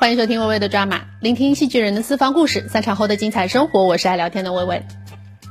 [0.00, 3.84] 欢迎收听微微的抓马，聆听戏剧人的私房故事，散场后的精彩生活。
[3.84, 4.82] 我是爱聊天的微微。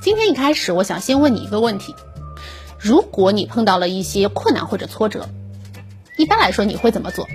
[0.01, 1.93] 今天一开始，我想先问你一个问题：
[2.79, 5.29] 如果你碰到了一些困难或者挫折，
[6.17, 7.27] 一般来说你会怎么做？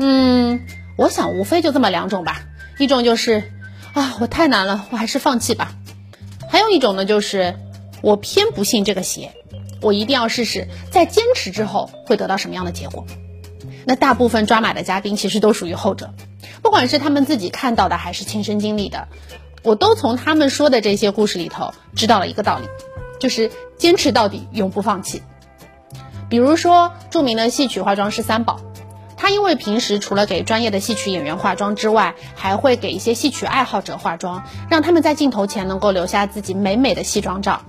[0.00, 0.66] 嗯，
[0.96, 2.42] 我想无非就这么两种吧。
[2.78, 3.44] 一种就是
[3.92, 5.76] 啊，我太难了，我还是放弃吧。
[6.48, 7.54] 还有一种呢，就是
[8.02, 9.30] 我偏不信这个邪，
[9.80, 13.06] 我一定要试试，在坚持之后会得到什么样的结果。
[13.84, 16.14] 那大部分抓马的嘉宾其实都属于后者，
[16.62, 19.08] 不管是他们自己看到的还是亲身经历的，
[19.62, 22.66] 我都从他们说的这些故事里头知道了一个道理，
[23.18, 25.22] 就是坚持到底，永不放弃。
[26.28, 28.58] 比如说著名的戏曲化妆师三宝，
[29.16, 37.60] 他因为平时除了给专业的戏曲演员化妆之外，还会给一些戏曲爱好者化妆，让他们在镜头前能够留下自己美美的戏妆照。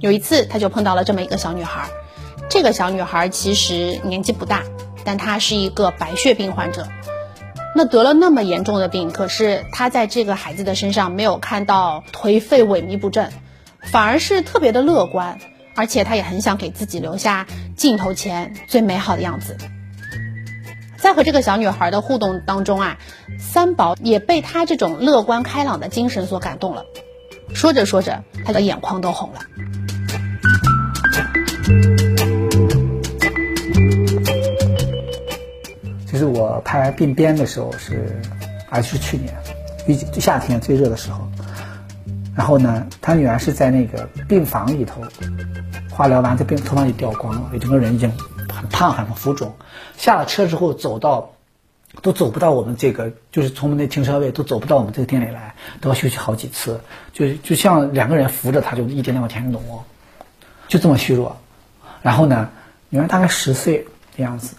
[0.00, 1.88] 有一次他就碰到了这么一个小女孩，
[2.48, 4.62] 这个小女孩其实年纪不大。
[5.04, 6.86] 但他是一个白血病患者，
[7.74, 13.32] 那得了那么严重的病，可是他在这个孩子的身上没有看到颓废萎靡不振，
[13.80, 15.38] 反而是特别的乐观，
[15.74, 19.56] 而且他也很想给自己留下镜头前最美好的样子。
[20.98, 22.98] 在和这个小女孩的互动当中啊，
[23.38, 26.84] 三宝也被她这种乐观开朗的精神所感动了，
[27.54, 29.40] 说着说着，他的眼眶都红了。
[36.12, 38.20] 就是我拍《病边》的时候是，
[38.68, 39.34] 还是去年，
[39.88, 41.26] 一夏天最热的时候。
[42.36, 45.00] 然后呢，他女儿是在那个病房里头，
[45.90, 48.12] 化疗完，这病头发就掉光了，整个人已经
[48.52, 49.54] 很胖很浮肿。
[49.96, 51.32] 下了车之后，走到
[52.02, 56.78] 都走不到我们这个，就是从我们那停车位都走不到我们这个店里来，都要休息好几次。
[57.14, 59.82] 就就像两个人扶着他，就一点点往前挪，
[60.68, 61.38] 就这么虚弱。
[62.02, 62.50] 然后呢，
[62.90, 64.56] 女儿大概十岁的样子。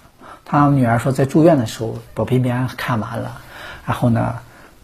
[0.54, 3.42] 他女儿说，在住院的时候，把片片看完了，
[3.88, 4.36] 然后呢，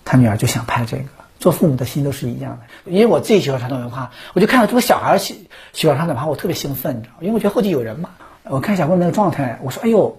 [0.03, 1.03] 他女儿就想拍这个。
[1.39, 8.09] 做父母的心都是一样的，因为我最喜欢传统文化，我就看到这个小孩喜喜欢传统文化，我特别兴奋，你知道因为我觉得后继有人嘛。
[8.45, 10.17] 我看小姑娘那个状态，我说，哎呦，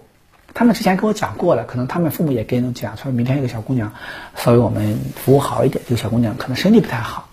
[0.53, 3.91] 他们之前跟我讲过了，可能他们父母也跟人讲，说明天有个小姑娘，
[4.37, 7.27] 稍微我们服务好一点，这个小姑娘可能身体不太好。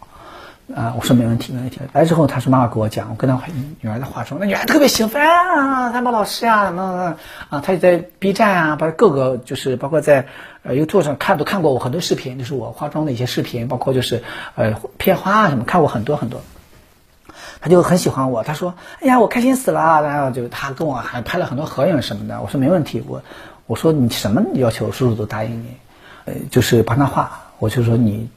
[0.75, 1.81] 啊，我说没问题，没问题。
[1.95, 3.41] 来之后，他说妈妈给我讲，我跟他
[3.81, 7.17] 女儿在化妆，那女儿特别兴奋啊，三宝老师啊，什么
[7.49, 10.27] 啊，他也在 B 站啊，包括各个就是包括在
[10.63, 14.23] 呃 YouTube 上看都看过我很多视频，就是我化妆的一些视频，包括就是
[14.57, 16.43] 呃片花啊什么，看过很多很多。
[17.61, 22.43] 他就很喜欢我，他说，哎呀，我开心死了，然后就他跟我还拍了很多合影什么的。
[22.43, 23.23] 我说没问题，我
[23.67, 25.67] 我说你什么要求，叔叔都答应你，
[26.27, 28.29] 呃，就是帮他画，我就说你。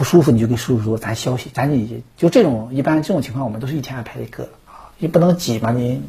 [0.00, 6.00] 不舒服你就跟叔叔说，咱消息，咱就就这种一般这种情况，我们都是一天安排一个啊，你不能挤嘛你。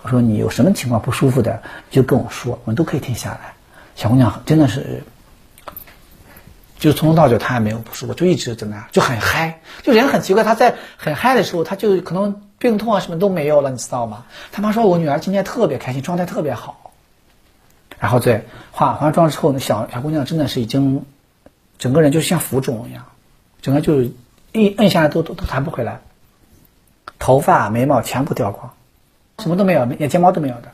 [0.00, 3.52] 我说你有什么情况不舒服的，就跟我说，我们都可以停下来。
[3.94, 5.02] 小姑娘真的是，
[6.78, 14.24] 就从头到脚她还没有不舒服，就一直怎么样，就很嗨，就人很奇怪，她在很嗨的时候，她就可能病痛啊什么都没有了，你知道吗？
[14.50, 16.90] 他妈说我女儿今天特别开心，状态特别好。
[17.98, 21.04] 然后在化化妆之后，那小小姑娘真的是已经
[21.76, 23.04] 整个人就像浮肿一样。
[23.66, 24.12] 整个就是
[24.52, 25.98] 一摁下来都都都弹不回来，
[27.18, 28.72] 头发眉毛全部掉光，
[29.40, 30.68] 什么都没有，连睫毛都没有的。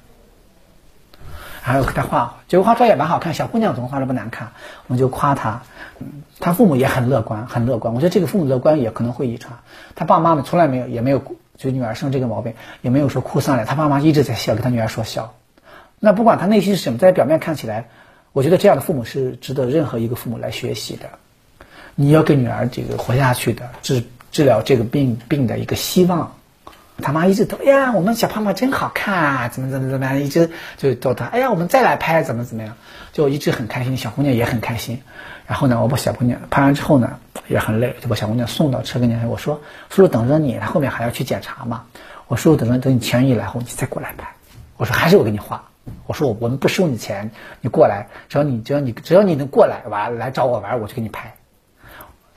[1.63, 4.53] 还有给他画，结果化妆也蛮好看，小姑娘怎么画的不难看？
[4.89, 5.63] 我们就夸她，
[6.39, 7.95] 她父母也很乐观，很乐观。
[7.95, 9.57] 我觉得这个父母乐观也可能会遗传。
[9.95, 11.23] 他爸妈妈从来没有也没有
[11.57, 12.53] 就女儿生这个毛病，
[12.83, 13.67] 也没有说哭丧脸。
[13.67, 15.33] 他爸妈一直在笑，给他女儿说笑。
[15.99, 17.89] 那不管他内心是什么，在表面看起来，
[18.33, 21.09] 我觉得这样的父母是值得任何一个父母来学习的。
[21.95, 26.35] 你要给女儿这个活下去的治治疗这个病病的一个希望，
[27.03, 32.75] 他妈一直都哎呀，我们小胖胖真好看啊，怎么怎么怎么样，一直就逗他，哎呀，我们再来拍，怎么怎么样，
[33.13, 35.03] 就一直很开心，小姑娘也很开心。
[35.47, 39.61] 然后呢，我把小姑娘拍完之后呢，也很累，就把小姑娘送到车跟前，我说
[39.91, 41.85] 叔叔等着你，他后面还要去检查嘛。
[42.29, 44.29] 我叔叔等着等你痊愈来后，你再过来拍。
[44.79, 45.65] 我说还是我给你画，
[46.07, 47.31] 我说我我们不收你钱，
[47.61, 51.35] 你过来，只要你只要你只要你能过来玩来找我玩，我就给你拍。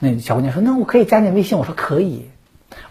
[0.05, 2.25] 那小姑娘说：“那我可以加你微信。”我说：“可以。”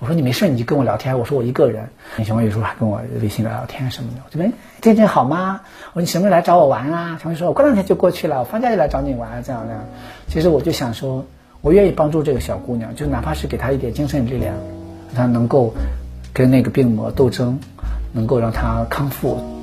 [0.01, 4.21] 我说：“你没事你就跟我聊天。”我说：“我一个人。”那小姑娘有时候还跟我微信聊聊天什么的。
[4.25, 5.61] 我这边天天好吗？
[5.93, 9.85] 我说：“你什么时候来找我玩啊？”小姑娘说：“我过两天就过去了，我放假就来找你玩。”这样那样。
[10.29, 11.25] 其实我就想说，
[11.61, 14.55] 我愿意帮助这个小姑娘，就哪怕是给她一点精神力量，
[15.15, 15.73] 让她能够
[16.33, 17.59] 跟那个病魔斗争，
[18.13, 19.54] 能够让她康复。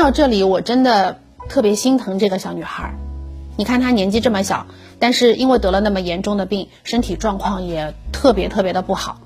[0.00, 1.18] 到这里，我真的
[1.48, 2.94] 特别心疼这个小女孩。
[3.56, 4.66] 你看她年纪这么小，
[4.98, 9.20] 但是因为得了那么严重的病，身体状况也特别特别的不好。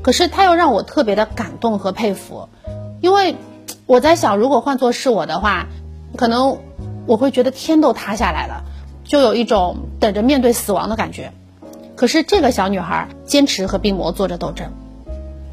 [0.00, 2.48] 可是她又让我特别的感动和佩服。
[3.00, 3.34] 因为
[3.86, 5.66] 我在想，如果换做是我的话，
[6.16, 6.58] 可能
[7.06, 8.62] 我会觉得天都塌下来了，
[9.02, 11.32] 就有一种等着面对死亡的感觉。
[11.96, 14.70] 可是这个小女孩坚持和病魔做着斗争。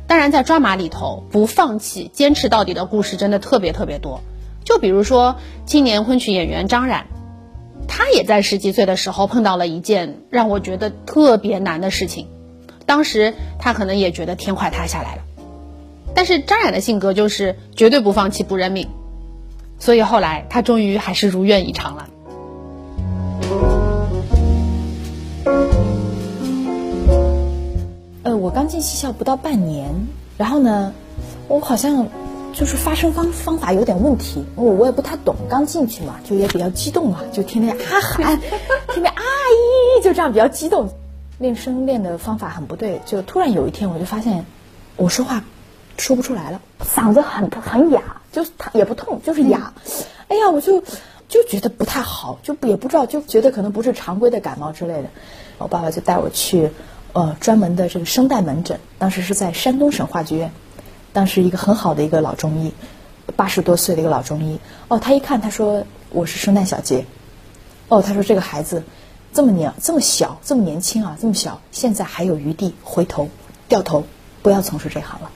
[0.06, 4.22] 当然，在抓马里头，不放弃、坚持到底的故事真的特别特别多。
[4.64, 7.08] 就比如说，青年昆曲演员张冉，
[7.88, 12.28] 他也在十几岁的时候碰到了一件让我觉得特别难的事情。
[12.86, 15.22] 当时他可能也觉得天快塌下来了，
[16.16, 18.88] 但是张冉的性格就是绝对不放弃、不认命，
[19.80, 22.10] 所以后来他终于还是如愿以偿了。
[28.24, 30.08] 呃，我刚进戏校不到半年，
[30.38, 30.94] 然后呢，
[31.48, 32.08] 我好像
[32.54, 38.40] 就是发声方方法有点问题，我我也不太懂，刚进去嘛，就也比较激动嘛，就天天啊喊，
[38.94, 39.22] 天天啊
[39.98, 40.90] 咦，就这样比较激动，
[41.38, 44.46] 练声练的方法很不对，就突然有一天我就发现，
[44.98, 45.42] 我说话
[45.98, 48.02] 说不出来了，嗓子很很哑，
[48.32, 49.74] 就是它也不痛，就是哑，
[50.28, 50.84] 哎呀，我就
[51.30, 55.10] 就觉得不太好，就也不知道，就觉得可能不是常规的感冒之类的，
[55.60, 56.72] 我爸爸就带我去。
[57.12, 60.52] 呃，专门的这个声带门诊，当时是在山东省话剧院，
[61.14, 62.74] 当时一个很好的一个老中医，
[63.36, 64.60] 八十多岁的一个老中医。
[64.88, 67.06] 哦，他一看，他说我是圣诞小结。
[67.88, 68.84] 哦，他说这个孩子
[69.34, 73.30] 这么年这么小，这么年轻啊，这么小，现在还有余地回头
[73.68, 74.04] 掉头，
[74.42, 75.32] 不要从事这行了。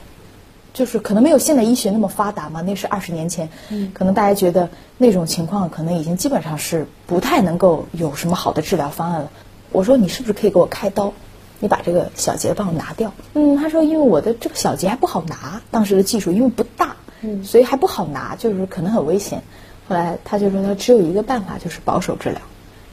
[0.74, 3.50] 就是可能没有现代医学那么发达嘛，那是二十年前，
[3.94, 9.32] 可能大家觉得那种情况可能已经基本上是不太能够有什么好的治疗方案了。
[9.72, 11.14] 我说你是不是可以给我开刀？
[11.64, 13.14] 你把这个小结帮我拿掉。
[13.36, 19.42] 嗯，他说因为我的这个小结还不好拿，当时的技术因为不大，嗯，所以还不好拿，就是可能很危险。
[19.88, 22.42] 后来他就说他只有一个办法，就是保守治疗，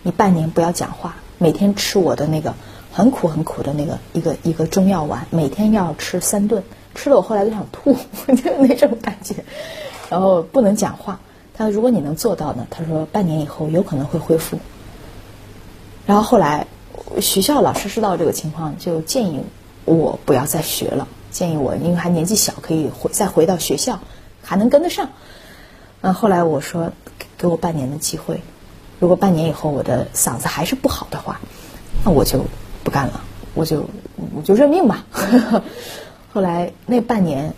[0.05, 2.55] 你半年不要讲话，每天吃我的那个
[2.93, 6.63] 很苦很苦的那个一个一个中药丸，每天要吃三顿，
[6.95, 7.93] 吃了我后来都想吐，
[8.37, 9.35] 就那种感觉。
[10.09, 11.19] 然后不能讲话，
[11.55, 14.61] 他说如果你能做到呢，他说半年以后有可能会恢复。
[16.07, 16.69] 然后后来。
[17.19, 19.41] 学校老师知道这个情况，就建议
[19.87, 21.09] 我不要再学了。
[21.31, 23.99] 建议我，因为还年纪小，可以回再回到学校，
[24.43, 25.09] 还能跟得上。
[26.03, 26.93] 嗯，后来我说
[27.39, 28.43] 给我半年的机会，
[28.99, 31.41] 如果半年以后我的嗓子还是不好的话，
[32.05, 32.45] 那我就
[32.85, 33.21] 不干了，
[33.55, 33.89] 我就
[34.35, 35.05] 我就认命吧。
[36.33, 37.55] 后来那半年，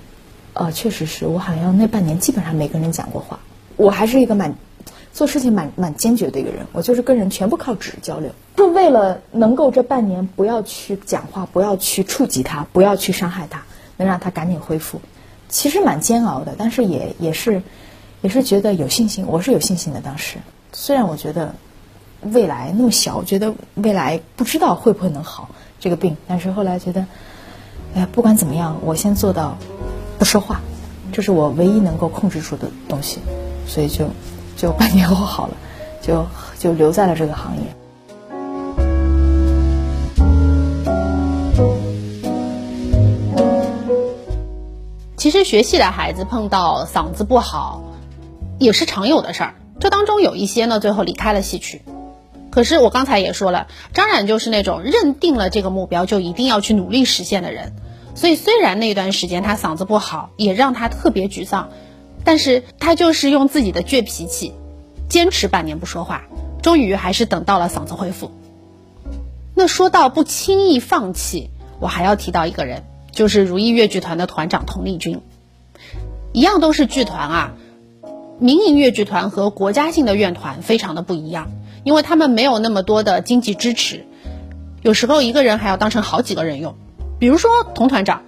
[0.54, 3.40] 呃，确实是我好像那半年基本上没跟人讲过话。
[3.76, 4.54] 我还是一个蛮。
[5.12, 13.62] 做事情蛮蛮坚决的一个人，我就是跟人全部靠纸交流，就为了能够这半年不要去讲话，不要去触及他，不要去伤害他，
[13.99, 14.99] 能让他赶紧恢复。
[15.50, 17.62] 其实蛮煎熬的，但是也也是
[18.23, 20.00] 也是觉得有信心，我是有信心的。
[20.00, 20.38] 当时
[20.73, 21.55] 虽然我觉得
[22.23, 27.05] 未来那么小，我觉得未来不知道会不会能好这个病，但是后来觉得，
[27.94, 29.59] 哎呀，不管怎么样，我先做到
[30.19, 30.62] 不说话，
[31.12, 33.19] 这是我唯一能够控制住的东西，
[33.67, 34.09] 所以就。
[34.62, 35.55] 就半年后好了，
[36.00, 36.25] 就
[36.56, 37.62] 就留在了这个行业。
[45.17, 47.82] 其实学戏的孩子碰到嗓子不好，
[48.61, 49.55] 也是常有的事儿。
[49.81, 51.82] 这当中有一些呢，最后离开了戏曲。
[52.53, 57.73] 可是我刚才也说了，张冉就是那种认定了这个目标就一定要去努力实现的人。
[58.14, 61.71] 所以虽然那段时间他嗓子不好，也让他特别沮丧。
[62.25, 64.52] 但是他就是用自己的倔脾气，
[65.09, 66.23] 坚持半年不说话，
[66.62, 68.31] 终于还是等到了嗓子恢复。
[69.55, 71.50] 那说到不轻易放弃，
[71.81, 75.21] 我还要提到一个人，就是如意越剧团的团长佟丽君。
[76.33, 77.52] 一样都是剧团啊，
[78.38, 81.50] 民营越剧团和国家性的院团非常的不一样，
[81.85, 84.07] 因为他们没有那么多的经济支持，
[84.83, 86.76] 有时候一个人还要当成好几个人用。
[87.19, 88.23] 比如说佟团长。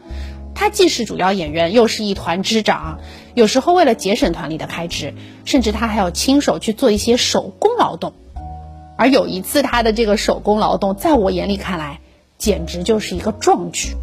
[0.56, 3.00] 他既是主要演员，又是一团之长。
[3.34, 5.12] 有时候为了节省团里的开支，
[5.44, 8.12] 甚至他还要亲手去做一些手工劳动。
[8.96, 11.98] 而有一次，他的这个手工劳动，在我眼里看来，
[12.38, 13.96] 简直就是一个壮举。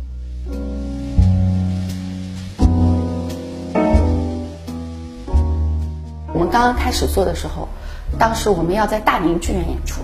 [6.34, 7.70] 我们刚刚开始做的时候，
[8.20, 10.02] 当时我们要在大宁剧院演出，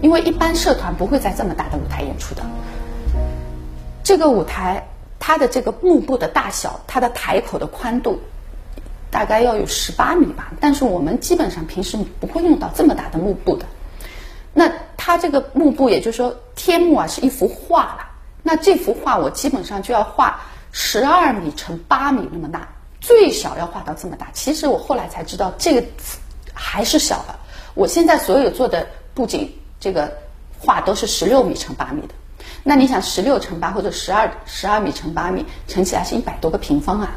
[0.00, 2.42] 因为一般社团不会在这么大的舞台演出的。
[4.04, 4.86] 这个舞台。
[5.20, 8.20] 它的这个幕布的大小，它的台口的宽度，
[9.10, 10.52] 大概要有十八米吧。
[10.60, 13.66] 但是我们基本上平时不会用到这么大的幕布的。
[14.54, 18.10] 那它这个幕布，也就是说天幕啊，是一幅画了。
[18.42, 20.40] 那这幅画我基本上就要画
[20.72, 22.68] 十二米乘八米那么大，
[23.00, 24.28] 最小要画到这么大。
[24.32, 25.86] 其实我后来才知道，这个
[26.54, 27.38] 还是小了。
[27.74, 30.12] 我现在所有做的布景这个
[30.58, 32.14] 画都是十六米乘八米的。
[32.64, 37.10] 那你想，十六乘八或者十二十二米乘八米乘起来是一百多个平方啊！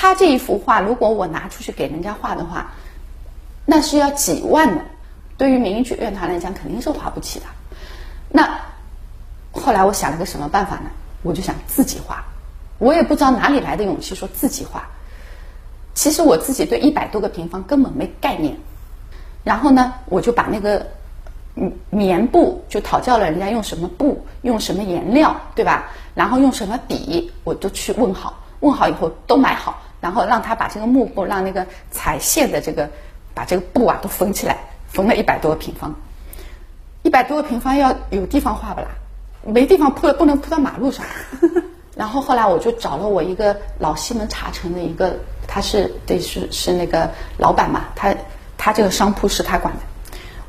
[0.00, 2.70] 他这一幅画，如果我拿出去给人家画的话，
[3.66, 4.84] 那是要几万的。
[5.36, 7.46] 对于民营剧院团来讲，肯定是花不起的。
[8.28, 8.60] 那
[9.50, 10.90] 后来我想了个什么办法呢？
[11.24, 12.24] 我就想自己画。
[12.78, 14.88] 我也不知道哪里来的勇气说自己画。
[15.94, 18.56] 其实我自己对一百多个平方根本没概念。
[19.42, 20.86] 然后呢，我就把那个
[21.90, 25.88] 棉布就讨教了人家用什么布，用什么颜料，对吧？
[26.14, 28.44] 然后用什么笔，我都去问好。
[28.60, 32.90] 问好以后都买好，然后让他把这个幕布，让那个彩线的这个
[33.34, 35.94] 把这个布啊都缝起来，缝了一百多个平方。
[37.02, 38.88] 一百多个平方要有地方画不啦？
[39.44, 41.06] 没地方铺，不能铺到马路上。
[41.94, 48.14] 然后后来我就找了我一个老西门茶城的一个，他是对是是那个老板嘛，他
[48.56, 49.80] 他这个商铺是他管的。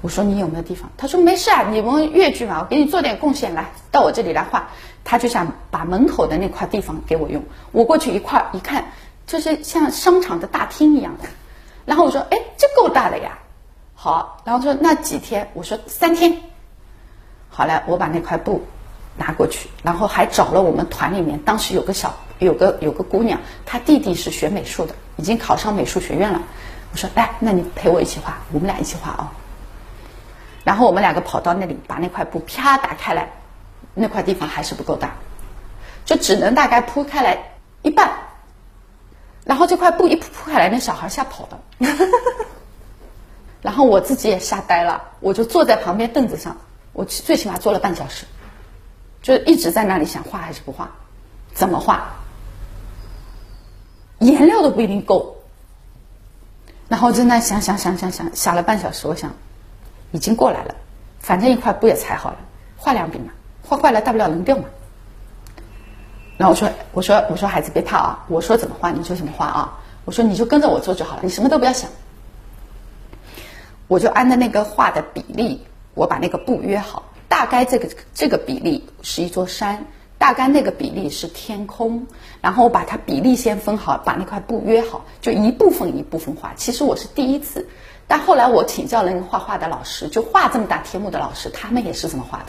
[0.02, 0.90] 我说你有没有地方？
[0.98, 4.70] 他说没事啊，你们越剧嘛，我给你做点贡献，来到我这里来画。
[5.04, 8.92] 他就想把门口的那块地方给我用，我过去一块一看，
[9.30, 11.30] 就是像商场的大厅一样的。
[11.86, 13.38] 然后我说，哎，这够大的呀。
[13.94, 15.52] 好，然后说那几天？
[15.54, 16.42] 我说三天。
[17.52, 18.66] 好了，我把那块布
[19.16, 26.42] 拿过去，然后还找了我们团里面当时有个小有个有个姑娘，她弟弟是学美术的，已经考上美术学院了。
[26.92, 29.32] 我说，来，那你陪我一起画，我们俩一起画啊。
[30.64, 33.30] 然后我们两个跑到那里，把那块布啪打开来。
[33.94, 35.12] 那块地方还是不够大，
[36.06, 37.38] 就只能大概铺开来
[37.82, 38.12] 一半，
[39.50, 41.60] 然后这块布一铺铺开来，那小孩吓跑了，
[43.64, 46.56] 然后我自己也吓呆了，我就坐在旁边凳子上，
[46.94, 48.28] 我最起码坐了半小时，
[49.24, 50.92] 就一直在那里想画还是不画，
[51.56, 52.14] 怎么画，
[54.20, 55.36] 颜料都不一定够，
[56.88, 59.34] 然后在那想想想想想想了半小时，我想
[60.12, 60.76] 已经过来了，
[61.20, 62.38] 反正一块布也裁好了，
[62.78, 63.32] 画两笔嘛。
[63.64, 64.66] 画坏了大不了扔掉嘛。
[66.40, 71.90] 然后我说我说我说孩子别怕啊，我说怎么画你就怎么画啊，我说你就跟着我做就好了，你什么都不要想。
[73.90, 79.86] 我就按照那个画的比例，我把那个布约好，大概这个这个比例是一座山，
[80.18, 82.08] 大概那个比例是天空，
[82.40, 86.54] 然后我把它比例先分好，把那块布约好，就一部分一部分画。
[86.56, 87.68] 其实我是第一次，
[88.08, 92.46] 但后来我请教了那个画画的老师，就画这么大天幕的老师，他们也是这么画的。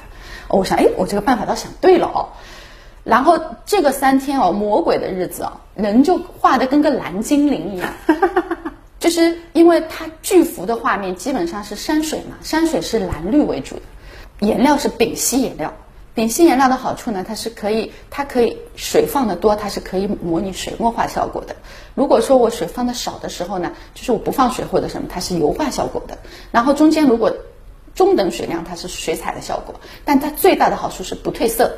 [0.47, 2.28] 我想，哎，我这个办法倒想对了哦。
[3.10, 7.92] 然后这个三天哦，魔鬼的日子哦，人就画的跟个蓝精灵一样，
[9.00, 15.74] 就是因为它巨幅的画面基本上是山水嘛，山水是蓝绿为主的，颜料是丙烯颜料。
[16.14, 21.56] 丙烯颜料的好处呢，它是可以，它可以水放的多，它是可以模拟水墨画效果的。
[21.96, 26.16] 如果说我水放的少的时候呢，就是我不放水或者什么，它是油画效果的。
[26.52, 27.34] 然后中间如果
[27.92, 29.74] 中等水量它是水彩的效果，
[30.04, 31.72] 但它最大的好处是不褪色，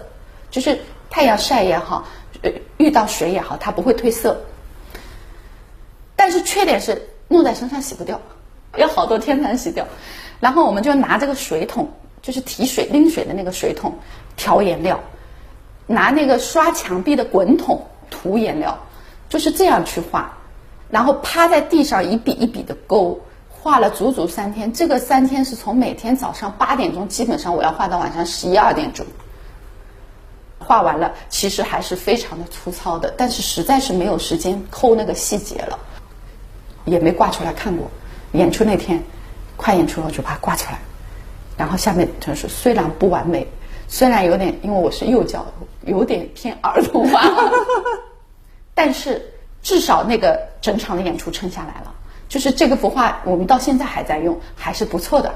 [0.53, 0.79] 就是
[1.11, 2.07] 太阳晒也好，
[2.43, 4.41] 呃遇到水也好，它不会褪色。
[6.15, 8.21] 但是缺点是弄在身上洗不掉，
[8.77, 9.89] 要好多天才能洗掉。
[10.39, 11.91] 然后我们就拿这个水桶，
[12.23, 13.99] 就是提水拎水的那个水桶
[14.37, 15.01] 调颜料，
[15.89, 18.79] 拿那个刷墙壁的滚筒涂颜料，
[19.29, 20.37] 就是这样去画，
[20.91, 23.21] 然后趴在地上一笔一笔的勾。
[23.49, 29.07] 画了足足三天，这个三天是从每天早上八点钟，基本上我要画到晚上十一二点钟。
[30.63, 35.79] 画完了，其实还是非常的粗糙的，但是实在是没有时间抠那个细节了，
[36.85, 37.91] 也没挂出来看过。
[38.33, 39.03] 演出那天，
[39.57, 40.79] 快演出我就把它挂出来，
[41.57, 43.47] 然后下面就是虽然不完美，
[43.89, 45.45] 虽然有点，因为我是幼教，
[45.85, 47.23] 有点偏儿童化，
[48.75, 49.21] 但是
[49.63, 51.93] 至少那个整场的演出撑下来了。
[52.29, 55.35] 就是这个幅画，我们到现在还在用，还是不错的。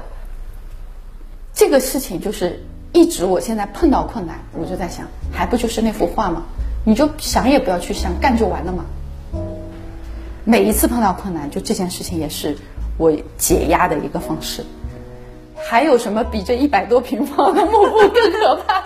[1.53, 2.59] 这个事情就是
[2.97, 6.41] 一直，我现在碰到困难，我就在想，还不就是那幅画吗？
[6.83, 8.85] 你就想也不要去想，干就完了嘛。
[10.43, 12.57] 每一次碰到困难，就这件事情也是
[12.97, 14.65] 我解压的一个方式。
[15.55, 18.83] 还有什么比这一百多平方的幕布更可怕？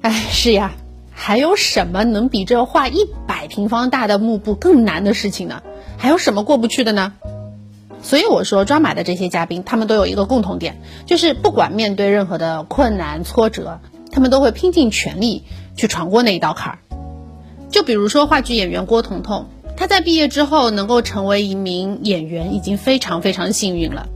[0.08, 0.72] 哎，是呀，
[1.10, 5.62] 还有什么能比这画一百平方大的幕布更难的事情呢？
[5.98, 7.12] 还有什么过不去的呢？
[8.00, 13.80] 所以我说，抓马的这些嘉宾，他们都有一个共同点，就是不管面对任何的困难挫折，
[14.12, 15.42] 他们都会拼尽全力
[15.76, 16.78] 去闯过那一道坎儿。
[17.68, 24.06] 就比如说话剧演员郭彤彤，他在毕业之后能够成为一名演员，已经非常非常幸运了。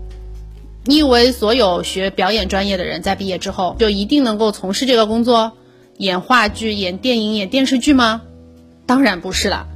[0.84, 5.52] 你以为所有学表演专业的人在毕业之后就一定能够从事这个工作？
[5.98, 8.22] 演话剧、演电影、演电视剧吗？
[8.86, 9.66] 当然不是了。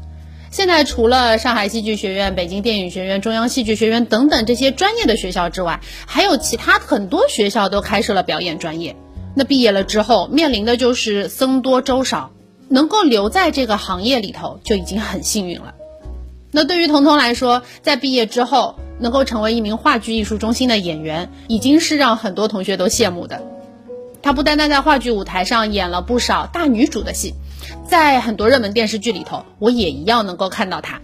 [0.56, 8.96] 现在除了上海戏剧学院、北京电影学院、中央戏剧学院等等这些专业的学校之外，还有其他很多学校都开设了表演专业。
[9.34, 12.30] 那毕业了之后，面临的就是僧多粥少，
[12.70, 15.74] 能够留在这个行业里头就已经很幸运了。
[16.52, 23.42] 那对于彤彤来说，在毕业之后能够成为一名话剧艺术中心的演员，已经是让很多同学都羡慕的。
[24.22, 27.34] 她不单单在话剧舞台上演了不少大女主的戏。
[27.86, 31.00] 在很多热门电视剧里头，我也一样能够看到他。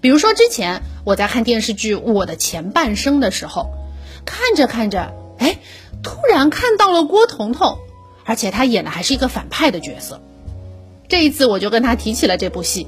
[0.00, 3.70] 比如说之前我在看电视剧《我的前半生》的时候，
[4.24, 5.58] 看着看着，哎，
[6.02, 7.78] 突然看到了郭彤彤，
[8.24, 10.20] 而且他演的还是一个反派的角色。
[11.08, 12.86] 这一次我就跟他提起了这部戏，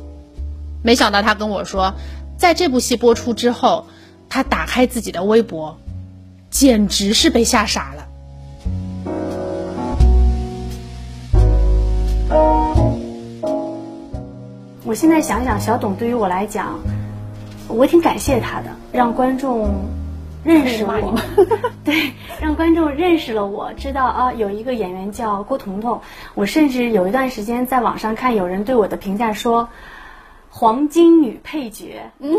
[0.82, 1.94] 没想到他跟我说，
[2.38, 3.86] 在这部戏播出之后，
[4.28, 5.78] 他打开自己的微博，
[6.50, 8.06] 简直是被吓傻了。
[14.87, 16.78] 我现在想想，小董对于我来讲，
[17.66, 19.69] 我挺感谢他的，让观众
[20.45, 21.19] 认识我，
[21.85, 26.00] 对，让观众认识了我，知道啊，有一个演员叫郭彤彤。
[26.35, 29.69] 我甚至有一段时间在网上看有人对我的评价说，
[30.50, 32.09] 黄金女配角。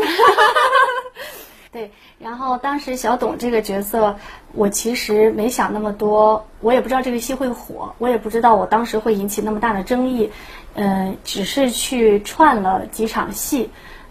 [1.70, 4.16] 对，然后当时小董这个角色，
[4.52, 10.30] 我其实没想那么多，我也不知道这个戏会火，我也不知道我当时会引起那么大的争议。
[10.74, 13.68] 嗯，只是去串了几场戏，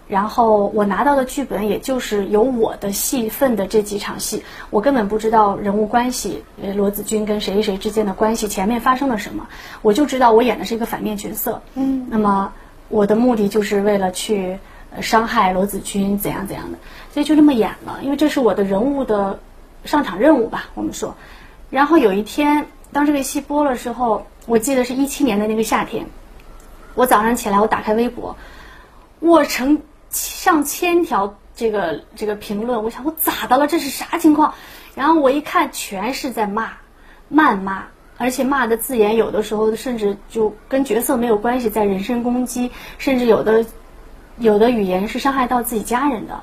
[0.08, 9.48] 然后我拿到的剧本也就是有我的戏份的这几场戏，我根本不知道人物关系，呃，罗子君跟谁谁之间的关系，前面发生了什么，
[9.82, 11.62] 我就知道我演的是一个反面角色。
[11.76, 12.52] 嗯，那么
[12.90, 14.60] 我的目的就是为了去
[15.02, 16.78] 伤害罗子君，怎样怎样的，
[17.14, 19.40] 所以就这么演了，因为这是我的人物的
[19.86, 21.16] 上场任务吧，我们说。
[21.70, 26.08] 然后有一天，当这个戏播了之后，我记得是一七年的那个夏天。
[26.96, 28.36] 我早上起来，我打开微博，
[29.20, 33.68] 我成上千条这个这个评论，我想我咋的了？
[33.68, 34.54] 这是啥情况？
[34.96, 36.72] 然后我一看，全是在骂、
[37.32, 37.84] 谩骂，
[38.18, 43.64] 而且骂的字眼有的时候甚至就跟角色没有关系，在人身攻击，甚至有的
[44.40, 46.42] 有的语言是伤害到自己家人的。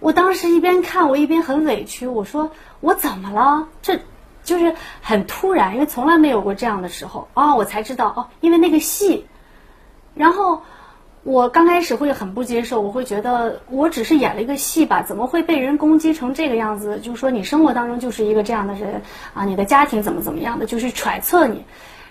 [0.00, 3.66] 我当时一边看，我一边很委屈，我说我怎么了？
[3.80, 3.98] 这
[4.44, 9.26] 就是很突然，因为从来没有过这样的时候哦，我才知道哦，因为那个戏。
[10.14, 10.62] 然后
[11.24, 16.98] 我刚开始会很不接受，我会觉得我只是演了一个戏吧，怎么会被人攻击成这个样子？
[17.00, 19.02] 就是说你生活当中就是一个这样的人
[19.34, 21.64] 啊，你的家庭怎么怎么样的，就是揣测你。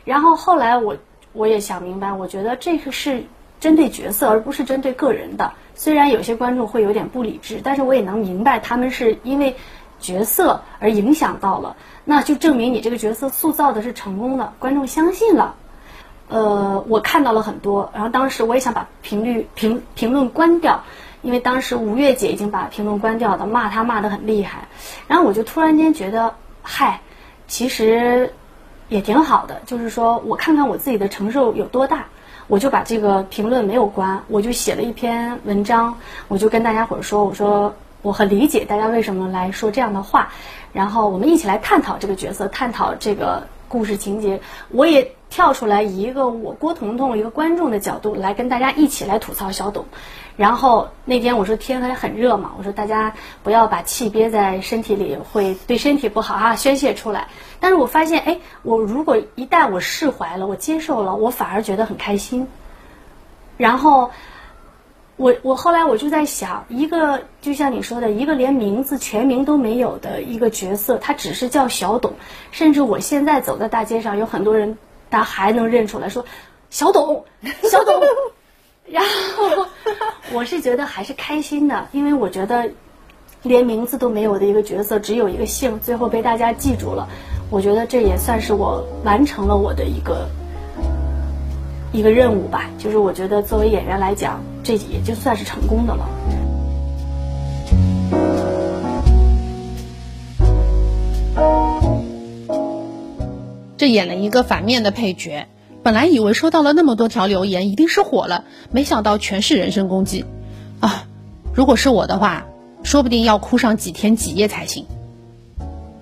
[0.03, 0.97] 然后后来我
[1.33, 3.23] 我也想明白，我觉得这个是
[3.59, 5.51] 针对角色，而不是针对个人的。
[5.75, 9.55] 虽然有些观众会有点不理智，但是我也能明白他们是因为
[9.99, 15.55] 角色而影响到了，那就证明你这个角色塑造的是成功的，观众相信了。
[16.27, 20.83] 呃，我看到了很多，然后当时我也想把评率评评论关掉，
[21.21, 24.67] 因为当时吴越姐已经把评论关掉的，骂他骂得很厉害，
[25.07, 27.01] 然后我就突然间觉得，嗨，
[27.47, 28.33] 其实
[28.89, 32.05] 也挺好的，就是说我看看我自己的承受有多大，
[32.47, 40.29] 我就把这个评论没有关，我就写了一篇文章，我就跟大家伙儿说，我说我很理解大家为什么来说这样的话，
[40.73, 45.14] 然后我们一起来探讨这个角色，探讨这个故事情节，我也。
[45.29, 49.85] 跳出来以一个我郭彤彤一个观众的角度来跟大家一起来吐槽小董，
[50.37, 57.27] 然后那天我说天还很热嘛，我说大家不要把气憋在身体里，会对身体不好啊，宣泄出来。
[57.59, 62.47] 但是我发现，哎，我如果一旦我释怀了，我接受了，我反而觉得很开心。
[63.57, 64.11] 然后
[65.17, 72.13] 我我后来我就在想，一个就像你说的，一个连名字全名都没有的一个角色，他只是叫小董，
[72.51, 74.77] 甚至我现在走在大街上，有很多人。
[75.09, 76.25] 他还能认出来，说
[76.69, 77.25] 小董，
[77.63, 78.01] 小董，
[78.87, 79.03] 然
[79.35, 79.65] 后
[80.31, 82.69] 我是觉得还是开心的，因为我觉得
[83.41, 87.07] 连名字都没有的一个角色，只有一个姓，最后被大家记住了，
[87.49, 90.27] 我觉得这也算是我完成了我的一个
[91.91, 92.69] 一个任务吧。
[92.77, 96.07] 就是我觉得作为演员来讲，这也就算是成功的了。
[103.85, 105.47] 这演了一个反面的配角，
[105.83, 110.25] 本来以为收到了那么多条留言一定是火了，没想到全是人身攻击，
[110.79, 111.05] 啊！
[111.53, 112.47] 如果是我的话，
[112.81, 114.87] 说不定要哭上几天几夜才行。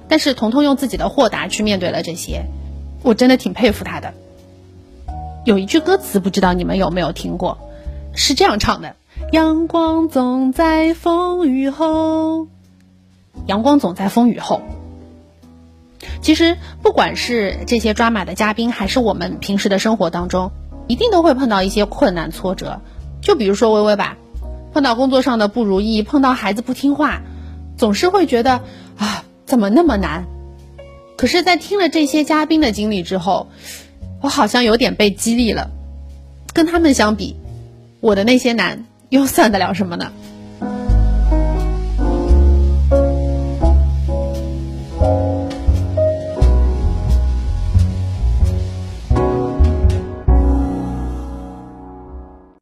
[0.07, 2.45] 但是彤彤用自己的豁达去面对了这些，
[3.01, 4.13] 我真的挺佩服他的。
[5.43, 7.57] 有一句歌词不知道你们有没有听过，
[8.15, 8.95] 是这样唱的：
[9.33, 12.47] 阳光总在风雨后，
[13.45, 14.61] 阳光总在风雨后。
[16.23, 20.51] 其实，不管是这些抓马的嘉宾，还是我们平时的生活当中，
[20.87, 22.79] 一定都会碰到一些困难挫折。
[23.21, 24.17] 就比如说微微吧，
[24.73, 27.21] 碰到工作上的不如意，碰到孩子不听话，
[27.77, 28.61] 总是会觉得
[28.97, 30.25] 啊，怎么那么难？
[31.17, 33.49] 可是，在听了这些嘉宾的经历之后，
[34.21, 35.69] 我好像有点被激励了。
[36.53, 37.35] 跟他们相比，
[37.99, 40.13] 我的那些难又算得了什么呢？